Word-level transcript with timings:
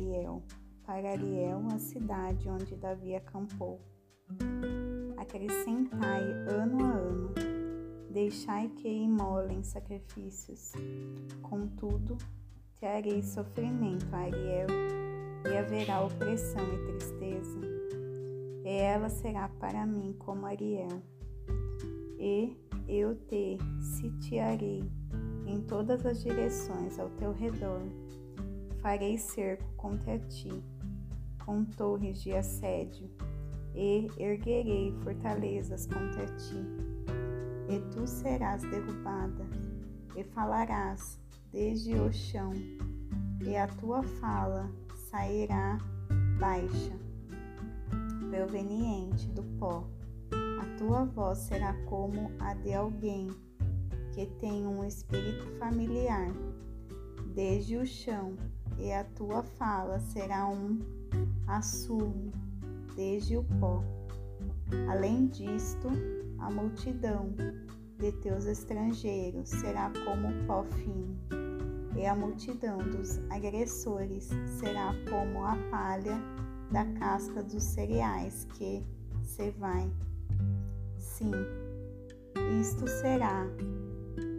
Ariel, 0.00 0.42
para 0.86 1.10
Ariel, 1.10 1.62
a 1.70 1.78
cidade 1.78 2.48
onde 2.48 2.74
Davi 2.74 3.14
acampou. 3.14 3.78
Acrescentai 5.18 6.22
ano 6.48 6.82
a 6.82 6.92
ano, 6.92 7.34
deixai 8.10 8.70
que 8.70 8.88
imolem 8.88 9.62
sacrifícios. 9.62 10.72
Contudo, 11.42 12.16
trarei 12.78 13.22
sofrimento 13.22 14.06
a 14.14 14.20
Ariel, 14.20 14.68
e 15.44 15.56
haverá 15.58 16.02
opressão 16.02 16.64
e 16.72 16.92
tristeza. 16.92 17.60
E 18.64 18.68
ela 18.68 19.10
será 19.10 19.50
para 19.60 19.84
mim 19.84 20.14
como 20.18 20.46
Ariel, 20.46 21.02
e 22.18 22.56
eu 22.88 23.14
te 23.14 23.58
sitiarei 23.78 24.82
em 25.46 25.60
todas 25.60 26.06
as 26.06 26.22
direções 26.22 26.98
ao 26.98 27.10
teu 27.10 27.32
redor. 27.32 27.82
Farei 28.82 29.18
cerco 29.18 29.70
contra 29.76 30.18
ti, 30.18 30.64
com 31.44 31.64
torres 31.64 32.22
de 32.22 32.32
assédio, 32.32 33.10
e 33.74 34.08
erguerei 34.18 34.92
fortalezas 35.02 35.86
contra 35.86 36.24
ti. 36.26 36.64
E 37.68 37.78
tu 37.90 38.06
serás 38.06 38.62
derrubada, 38.62 39.46
e 40.16 40.24
falarás 40.24 41.20
desde 41.52 41.94
o 41.94 42.10
chão, 42.10 42.52
e 43.44 43.56
a 43.56 43.66
tua 43.66 44.02
fala 44.02 44.70
sairá 45.10 45.78
baixa, 46.38 46.98
proveniente 48.30 49.28
do 49.28 49.42
pó. 49.58 49.86
A 50.32 50.78
tua 50.78 51.04
voz 51.04 51.38
será 51.38 51.74
como 51.84 52.30
a 52.38 52.54
de 52.54 52.72
alguém 52.72 53.28
que 54.14 54.26
tem 54.40 54.66
um 54.66 54.82
espírito 54.84 55.46
familiar, 55.58 56.32
desde 57.34 57.76
o 57.76 57.86
chão, 57.86 58.36
e 58.80 58.92
a 58.92 59.04
tua 59.04 59.42
fala 59.42 60.00
será 60.00 60.48
um 60.48 60.78
assumo 61.46 62.32
desde 62.96 63.36
o 63.36 63.44
pó. 63.60 63.84
Além 64.88 65.26
disto, 65.26 65.88
a 66.38 66.50
multidão 66.50 67.34
de 67.98 68.12
teus 68.12 68.46
estrangeiros 68.46 69.48
será 69.48 69.92
como 70.04 70.32
pó 70.46 70.64
fino, 70.64 71.16
e 71.96 72.06
a 72.06 72.14
multidão 72.14 72.78
dos 72.78 73.18
agressores 73.30 74.30
será 74.58 74.94
como 75.08 75.44
a 75.44 75.56
palha 75.70 76.18
da 76.70 76.84
casca 76.98 77.42
dos 77.42 77.62
cereais 77.62 78.46
que 78.54 78.82
se 79.22 79.50
vai. 79.52 79.90
Sim, 80.96 81.32
isto 82.60 82.86
será 82.88 83.44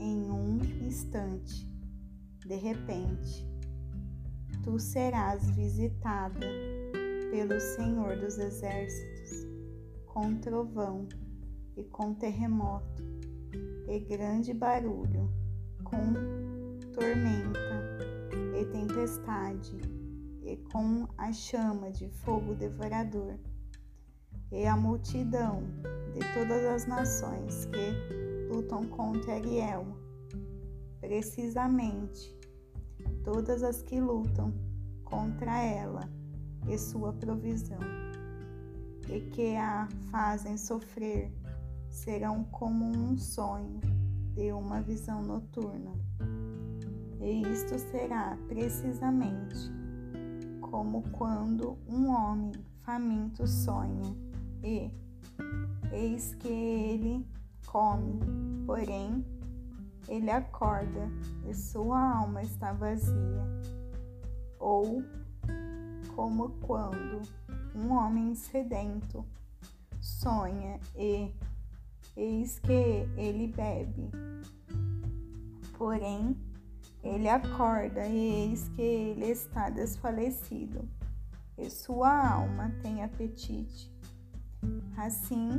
em 0.00 0.30
um 0.30 0.58
instante, 0.86 1.68
de 2.46 2.56
repente, 2.56 3.51
tu 4.62 4.78
serás 4.78 5.50
visitada 5.50 6.46
pelo 7.30 7.58
Senhor 7.60 8.16
dos 8.16 8.38
Exércitos, 8.38 9.46
com 10.06 10.36
trovão 10.36 11.08
e 11.76 11.82
com 11.84 12.14
terremoto, 12.14 13.02
e 13.88 13.98
grande 13.98 14.54
barulho, 14.54 15.28
com 15.82 16.14
tormenta 16.92 17.58
e 18.54 18.64
tempestade, 18.66 19.80
e 20.44 20.56
com 20.72 21.08
a 21.18 21.32
chama 21.32 21.90
de 21.90 22.08
fogo 22.08 22.54
devorador, 22.54 23.38
e 24.52 24.64
a 24.64 24.76
multidão 24.76 25.64
de 26.12 26.20
todas 26.34 26.64
as 26.66 26.86
nações 26.86 27.66
que 27.66 28.52
lutam 28.54 28.84
contra 28.84 29.34
Ariel, 29.34 29.86
precisamente 31.00 32.41
todas 33.24 33.62
as 33.62 33.82
que 33.82 34.00
lutam 34.00 34.52
contra 35.04 35.58
ela 35.62 36.08
e 36.68 36.78
sua 36.78 37.12
provisão, 37.12 37.78
e 39.08 39.20
que 39.30 39.56
a 39.56 39.88
fazem 40.10 40.56
sofrer 40.56 41.32
serão 41.90 42.44
como 42.44 42.84
um 42.84 43.16
sonho 43.18 43.80
de 44.34 44.52
uma 44.52 44.80
visão 44.80 45.22
noturna. 45.22 45.92
E 47.20 47.42
isto 47.42 47.78
será 47.78 48.36
precisamente 48.48 49.70
como 50.60 51.02
quando 51.12 51.78
um 51.86 52.08
homem 52.08 52.52
faminto 52.80 53.46
sonha, 53.46 54.16
e 54.62 54.90
eis 55.92 56.34
que 56.34 56.48
ele 56.48 57.26
come, 57.66 58.18
porém 58.66 59.24
ele 60.08 60.30
acorda 60.30 61.10
e 61.46 61.54
sua 61.54 62.18
alma 62.18 62.42
está 62.42 62.72
vazia. 62.72 63.44
Ou 64.58 65.02
como 66.14 66.50
quando 66.60 67.22
um 67.74 67.92
homem 67.92 68.34
sedento 68.34 69.24
sonha 70.00 70.78
e 70.96 71.32
eis 72.16 72.58
que 72.58 73.08
ele 73.16 73.48
bebe. 73.48 74.10
Porém, 75.78 76.36
ele 77.02 77.28
acorda 77.28 78.06
e 78.06 78.16
eis 78.16 78.68
que 78.70 78.82
ele 78.82 79.26
está 79.26 79.70
desfalecido, 79.70 80.88
e 81.58 81.68
sua 81.68 82.34
alma 82.34 82.72
tem 82.82 83.02
apetite. 83.02 83.90
Assim 84.96 85.50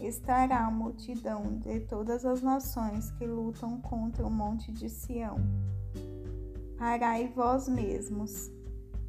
estará 0.00 0.66
a 0.66 0.70
multidão 0.70 1.58
de 1.58 1.80
todas 1.80 2.24
as 2.24 2.42
nações 2.42 3.10
que 3.12 3.26
lutam 3.26 3.80
contra 3.80 4.26
o 4.26 4.30
monte 4.30 4.72
de 4.72 4.88
Sião. 4.88 5.38
Parai 6.78 7.32
vós 7.34 7.68
mesmos 7.68 8.50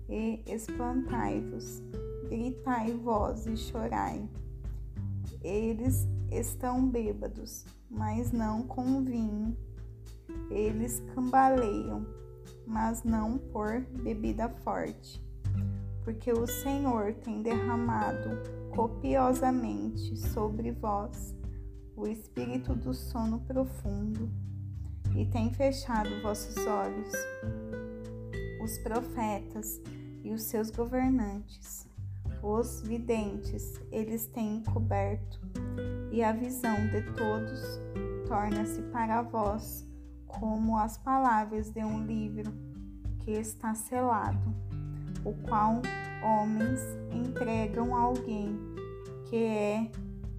e 0.08 0.42
espantai-vos, 0.46 1.82
gritai 2.30 2.94
vós 2.94 3.46
e 3.48 3.58
chorai. 3.58 4.28
Eles 5.44 6.08
estão 6.32 6.88
bêbados, 6.88 7.66
mas 7.90 8.32
não 8.32 8.64
com 8.64 9.04
vinho. 9.04 9.56
Eles 10.50 11.02
cambaleiam, 11.14 12.06
mas 12.66 13.04
não 13.04 13.38
por 13.38 13.82
bebida 14.04 14.50
forte, 14.50 15.22
porque 16.04 16.32
o 16.32 16.48
Senhor 16.48 17.14
tem 17.16 17.42
derramado 17.42 18.30
copiosamente 18.76 20.18
sobre 20.18 20.72
vós 20.74 21.34
o 21.96 22.06
espírito 22.06 22.76
do 22.76 22.94
sono 22.94 23.40
profundo 23.40 24.30
e 25.16 25.26
tem 25.26 25.52
fechado 25.54 26.10
vossos 26.22 26.58
olhos. 26.68 27.14
Os 28.62 28.78
profetas 28.80 29.82
e 30.24 30.34
os 30.34 30.44
seus 30.44 30.70
governantes, 30.72 31.88
os 32.44 32.82
videntes, 32.82 33.80
eles 33.92 34.28
têm 34.28 34.58
encoberto, 34.58 35.40
e 36.12 36.22
a 36.22 36.34
visão 36.34 36.76
de 36.88 37.02
todos 37.14 37.62
torna-se 38.28 38.82
para 38.84 39.22
vós 39.22 39.88
como 40.28 40.78
as 40.78 40.98
palavras 40.98 41.70
de 41.72 41.84
um 41.84 42.06
livro 42.06 42.52
que 43.20 43.32
está 43.32 43.74
selado, 43.74 44.54
o 45.26 45.34
qual 45.48 45.82
homens 46.24 46.80
entregam 47.12 47.96
a 47.96 48.00
alguém 48.00 48.58
que 49.28 49.36
é 49.36 49.92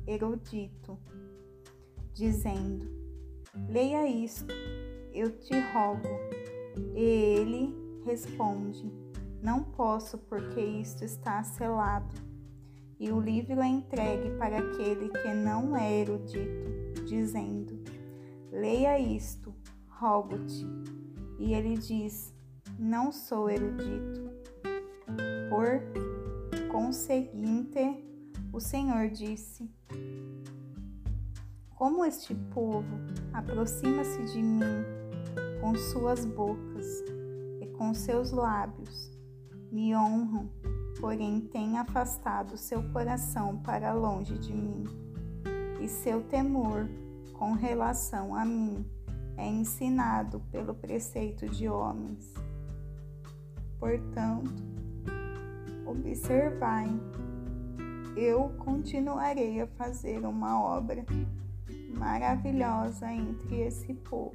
erudito, 0.06 0.96
dizendo: 2.14 2.88
Leia 3.68 4.06
isto, 4.06 4.52
eu 5.12 5.30
te 5.38 5.54
rogo. 5.72 6.08
E 6.94 7.02
ele 7.02 7.74
responde: 8.04 8.90
Não 9.42 9.62
posso, 9.62 10.16
porque 10.18 10.60
isto 10.60 11.04
está 11.04 11.42
selado. 11.42 12.14
E 12.98 13.10
o 13.10 13.20
livro 13.20 13.60
é 13.60 13.66
entregue 13.66 14.30
para 14.38 14.58
aquele 14.58 15.10
que 15.10 15.34
não 15.34 15.76
é 15.76 16.00
erudito, 16.00 17.02
dizendo: 17.06 17.82
Leia 18.52 18.98
isto, 18.98 19.52
rogo-te. 19.88 20.64
E 21.38 21.52
ele 21.54 21.76
diz: 21.76 22.32
Não 22.78 23.10
sou 23.10 23.50
erudito. 23.50 24.25
Por 25.48 25.80
conseguinte, 26.70 28.04
o 28.52 28.60
Senhor 28.60 29.08
disse: 29.10 29.70
Como 31.74 32.04
este 32.04 32.34
povo 32.52 32.96
aproxima-se 33.32 34.24
de 34.32 34.42
mim 34.42 34.84
com 35.60 35.74
suas 35.74 36.24
bocas 36.24 36.86
e 37.60 37.66
com 37.76 37.94
seus 37.94 38.30
lábios, 38.30 39.10
me 39.70 39.94
honram, 39.94 40.50
porém 41.00 41.40
tem 41.40 41.78
afastado 41.78 42.56
seu 42.56 42.82
coração 42.90 43.58
para 43.58 43.92
longe 43.92 44.38
de 44.38 44.52
mim, 44.52 44.84
e 45.80 45.88
seu 45.88 46.22
temor 46.22 46.88
com 47.34 47.52
relação 47.52 48.34
a 48.34 48.44
mim 48.44 48.84
é 49.36 49.46
ensinado 49.46 50.40
pelo 50.50 50.74
preceito 50.74 51.48
de 51.48 51.68
homens. 51.68 52.32
Portanto, 53.78 54.75
observai, 55.86 56.88
eu 58.16 58.48
continuarei 58.58 59.60
a 59.60 59.66
fazer 59.66 60.24
uma 60.24 60.60
obra 60.60 61.04
maravilhosa 61.96 63.10
entre 63.12 63.60
esse 63.60 63.94
povo. 63.94 64.34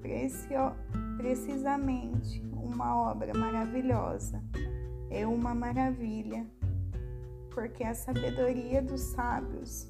Precio, 0.00 0.72
precisamente 1.16 2.42
uma 2.52 3.10
obra 3.10 3.32
maravilhosa, 3.34 4.42
é 5.10 5.26
uma 5.26 5.54
maravilha, 5.54 6.46
porque 7.50 7.84
a 7.84 7.94
sabedoria 7.94 8.82
dos 8.82 9.00
sábios, 9.00 9.88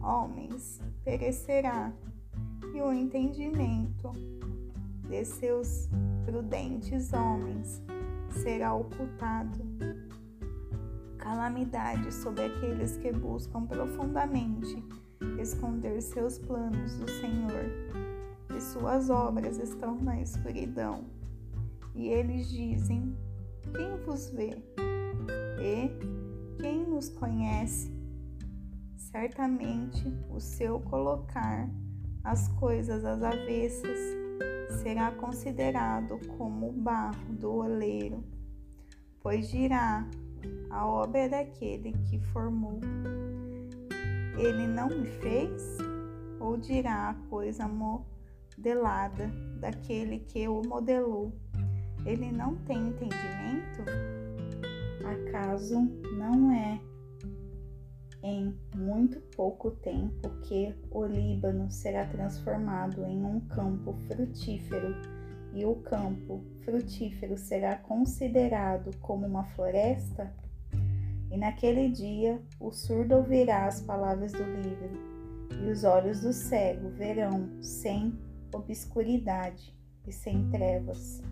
homens, 0.00 0.80
perecerá, 1.04 1.92
e 2.74 2.80
o 2.80 2.92
entendimento 2.92 4.12
de 5.08 5.24
seus 5.24 5.90
prudentes 6.24 7.12
homens 7.12 7.82
será 8.32 8.74
ocultado. 8.74 9.58
Calamidade 11.18 12.12
sobre 12.12 12.44
aqueles 12.44 12.96
que 12.96 13.12
buscam 13.12 13.66
profundamente 13.66 14.82
esconder 15.40 16.00
seus 16.00 16.38
planos 16.38 16.98
do 16.98 17.08
Senhor, 17.10 17.70
e 18.56 18.60
suas 18.60 19.08
obras 19.08 19.58
estão 19.58 19.94
na 20.00 20.20
escuridão. 20.20 21.04
E 21.94 22.08
eles 22.08 22.48
dizem: 22.50 23.16
Quem 23.74 23.96
vos 24.04 24.30
vê? 24.30 24.50
E 25.60 25.90
quem 26.60 26.84
nos 26.86 27.08
conhece? 27.08 27.92
Certamente 28.96 30.12
o 30.30 30.40
seu 30.40 30.80
colocar 30.80 31.68
as 32.24 32.48
coisas 32.48 33.04
às 33.04 33.22
avessas 33.22 34.21
será 34.82 35.12
considerado 35.12 36.18
como 36.36 36.70
o 36.70 36.72
barro 36.72 37.32
do 37.34 37.52
oleiro, 37.52 38.24
pois 39.20 39.48
dirá 39.48 40.04
a 40.70 40.86
obra 40.86 41.28
daquele 41.28 41.92
que 42.10 42.18
formou. 42.18 42.80
Ele 44.36 44.66
não 44.66 44.88
me 44.88 45.06
fez? 45.06 45.78
Ou 46.40 46.56
dirá 46.56 47.10
a 47.10 47.14
coisa 47.28 47.68
modelada 47.68 49.30
daquele 49.60 50.18
que 50.18 50.48
o 50.48 50.62
modelou? 50.66 51.32
Ele 52.04 52.32
não 52.32 52.56
tem 52.64 52.88
entendimento? 52.88 53.84
Acaso 55.04 55.80
não 56.18 56.50
é 56.50 56.80
em 58.22 58.54
muito 58.76 59.20
pouco 59.36 59.70
tempo 59.70 60.28
que 60.42 60.74
o 60.90 61.04
Líbano 61.04 61.70
será 61.70 62.06
transformado 62.06 63.04
em 63.04 63.24
um 63.24 63.40
campo 63.40 63.94
frutífero 64.06 64.94
e 65.52 65.64
o 65.64 65.74
campo 65.76 66.40
frutífero 66.64 67.36
será 67.36 67.76
considerado 67.76 68.96
como 69.00 69.26
uma 69.26 69.44
floresta? 69.44 70.32
E 71.30 71.36
naquele 71.36 71.90
dia 71.90 72.40
o 72.60 72.70
surdo 72.70 73.16
ouvirá 73.16 73.66
as 73.66 73.80
palavras 73.80 74.32
do 74.32 74.44
livro, 74.44 75.12
e 75.64 75.70
os 75.70 75.84
olhos 75.84 76.20
do 76.20 76.32
cego 76.32 76.90
verão 76.90 77.48
sem 77.60 78.12
obscuridade 78.54 79.74
e 80.06 80.12
sem 80.12 80.48
trevas. 80.50 81.22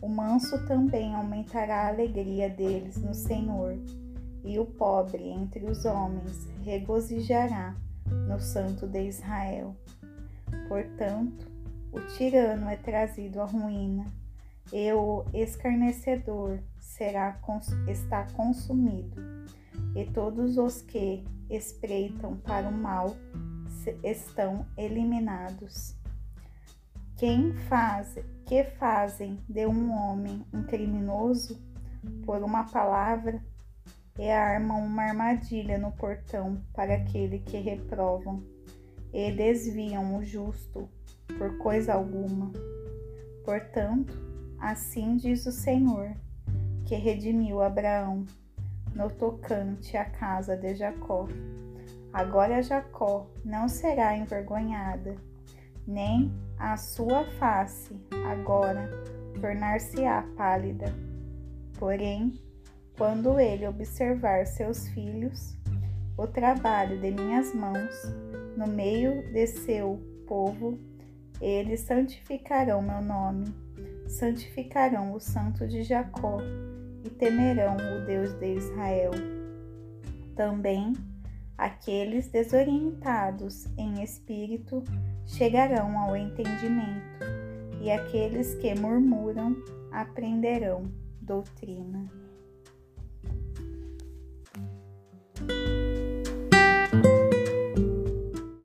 O 0.00 0.08
manso 0.08 0.64
também 0.66 1.14
aumentará 1.14 1.84
a 1.84 1.88
alegria 1.88 2.50
deles 2.50 2.96
no 2.96 3.14
Senhor 3.14 3.78
e 4.46 4.58
o 4.58 4.64
pobre 4.64 5.28
entre 5.28 5.64
os 5.66 5.84
homens 5.84 6.48
regozijará 6.62 7.74
no 8.28 8.40
Santo 8.40 8.86
de 8.86 9.08
Israel. 9.08 9.76
Portanto, 10.68 11.50
o 11.92 12.00
tirano 12.16 12.68
é 12.68 12.76
trazido 12.76 13.40
à 13.40 13.44
ruína, 13.44 14.06
e 14.72 14.92
o 14.92 15.24
escarnecedor 15.34 16.60
será, 16.78 17.38
está 17.88 18.26
consumido, 18.32 19.20
e 19.94 20.04
todos 20.06 20.56
os 20.56 20.80
que 20.82 21.24
espreitam 21.50 22.36
para 22.38 22.68
o 22.68 22.72
mal 22.72 23.16
estão 24.02 24.66
eliminados. 24.76 25.94
Quem 27.16 27.52
faz, 27.68 28.18
que 28.44 28.64
fazem 28.64 29.40
de 29.48 29.66
um 29.66 29.92
homem 29.92 30.44
um 30.52 30.62
criminoso 30.64 31.58
por 32.24 32.42
uma 32.42 32.64
palavra 32.64 33.42
e 34.18 34.30
armam 34.30 34.84
uma 34.84 35.02
armadilha 35.02 35.78
no 35.78 35.92
portão 35.92 36.62
para 36.72 36.94
aquele 36.94 37.38
que 37.40 37.58
reprovam 37.58 38.42
e 39.12 39.30
desviam 39.32 40.16
o 40.16 40.24
justo 40.24 40.88
por 41.38 41.58
coisa 41.58 41.94
alguma. 41.94 42.52
Portanto, 43.44 44.14
assim 44.58 45.16
diz 45.16 45.46
o 45.46 45.52
Senhor, 45.52 46.12
que 46.84 46.94
redimiu 46.94 47.60
Abraão 47.60 48.24
no 48.94 49.10
tocante 49.10 49.96
à 49.96 50.04
casa 50.04 50.56
de 50.56 50.74
Jacó. 50.74 51.28
Agora 52.12 52.62
Jacó 52.62 53.26
não 53.44 53.68
será 53.68 54.16
envergonhada, 54.16 55.16
nem 55.86 56.32
a 56.58 56.76
sua 56.76 57.24
face 57.38 57.94
agora 58.30 58.90
tornar-se-á 59.40 60.24
pálida. 60.36 60.86
Porém, 61.78 62.40
quando 62.96 63.38
ele 63.38 63.66
observar 63.66 64.46
seus 64.46 64.88
filhos, 64.88 65.54
o 66.16 66.26
trabalho 66.26 66.98
de 66.98 67.10
minhas 67.10 67.54
mãos, 67.54 67.94
no 68.56 68.66
meio 68.66 69.22
de 69.32 69.46
seu 69.46 70.00
povo, 70.26 70.78
eles 71.40 71.80
santificarão 71.80 72.80
meu 72.80 73.02
nome, 73.02 73.54
santificarão 74.08 75.12
o 75.12 75.20
Santo 75.20 75.68
de 75.68 75.82
Jacó 75.82 76.38
e 77.04 77.10
temerão 77.10 77.76
o 77.76 78.06
Deus 78.06 78.32
de 78.34 78.54
Israel. 78.54 79.10
Também 80.34 80.94
aqueles 81.58 82.28
desorientados 82.28 83.66
em 83.76 84.02
espírito 84.02 84.82
chegarão 85.26 85.98
ao 85.98 86.16
entendimento, 86.16 87.26
e 87.82 87.90
aqueles 87.90 88.54
que 88.54 88.74
murmuram 88.74 89.54
aprenderão 89.92 90.90
doutrina. 91.20 92.25